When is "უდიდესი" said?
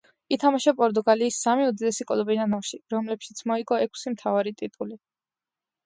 1.73-2.09